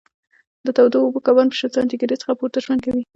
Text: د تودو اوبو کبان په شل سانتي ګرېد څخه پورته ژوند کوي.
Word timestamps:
د 0.65 0.67
تودو 0.75 0.97
اوبو 1.05 1.19
کبان 1.25 1.47
په 1.49 1.57
شل 1.59 1.71
سانتي 1.75 1.95
ګرېد 2.01 2.21
څخه 2.21 2.37
پورته 2.39 2.57
ژوند 2.65 2.81
کوي. 2.85 3.03